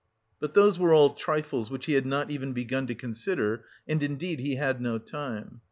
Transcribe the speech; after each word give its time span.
But 0.39 0.55
those 0.55 0.79
were 0.79 0.95
all 0.95 1.13
trifles 1.13 1.69
which 1.69 1.85
he 1.85 1.93
had 1.93 2.07
not 2.07 2.31
even 2.31 2.53
begun 2.53 2.87
to 2.87 2.95
consider, 2.95 3.65
and 3.87 4.01
indeed 4.01 4.39
he 4.39 4.55
had 4.55 4.81
no 4.81 4.97
time. 4.97 5.59